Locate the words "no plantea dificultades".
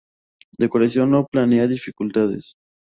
1.11-2.55